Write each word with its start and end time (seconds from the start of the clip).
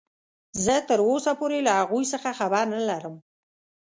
زه 0.65 0.75
تراوسه 0.89 1.31
پورې 1.39 1.59
له 1.67 1.71
هغوې 1.79 2.05
څخه 2.13 2.29
خبر 2.39 2.63
نلرم. 2.73 3.15